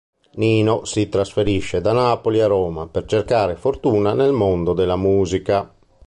[0.37, 5.71] Nino si trasferisce da Napoli a Roma per cercare fortuna nel mondo della musica.